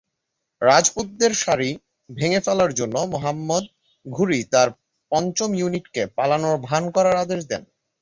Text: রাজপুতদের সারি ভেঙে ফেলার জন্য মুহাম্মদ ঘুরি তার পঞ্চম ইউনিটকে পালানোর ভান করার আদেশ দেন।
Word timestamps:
রাজপুতদের 0.61 1.31
সারি 1.35 1.69
ভেঙে 2.09 2.39
ফেলার 2.39 2.71
জন্য 2.73 2.95
মুহাম্মদ 3.05 3.63
ঘুরি 4.05 4.39
তার 4.43 4.69
পঞ্চম 5.11 5.49
ইউনিটকে 5.55 6.01
পালানোর 6.17 6.55
ভান 6.67 6.83
করার 6.91 7.15
আদেশ 7.15 7.41
দেন। 7.45 7.63